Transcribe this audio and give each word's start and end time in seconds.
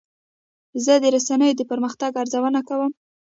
زه 0.83 0.93
د 1.03 1.05
رسنیو 1.15 1.57
د 1.57 1.61
پرمختګ 1.71 2.11
ارزونه 2.21 2.59
کوم. 2.67 2.91